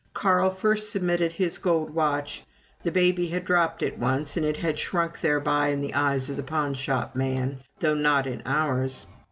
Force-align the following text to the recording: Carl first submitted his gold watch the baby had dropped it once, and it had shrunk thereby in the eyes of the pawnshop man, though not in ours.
Carl 0.15 0.49
first 0.49 0.91
submitted 0.91 1.31
his 1.33 1.59
gold 1.59 1.91
watch 1.91 2.43
the 2.81 2.91
baby 2.91 3.27
had 3.27 3.45
dropped 3.45 3.83
it 3.83 3.99
once, 3.99 4.35
and 4.35 4.43
it 4.43 4.57
had 4.57 4.79
shrunk 4.79 5.21
thereby 5.21 5.67
in 5.67 5.79
the 5.79 5.93
eyes 5.93 6.27
of 6.27 6.35
the 6.37 6.41
pawnshop 6.41 7.15
man, 7.15 7.59
though 7.81 7.93
not 7.93 8.25
in 8.25 8.41
ours. 8.43 9.05